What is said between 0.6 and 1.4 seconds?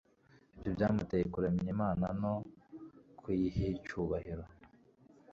byamuteye